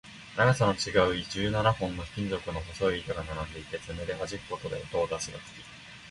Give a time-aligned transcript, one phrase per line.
[0.35, 5.47] 長さの違う十七本の金属の細い板が並んでいて、爪ではじくことで音を出す楽器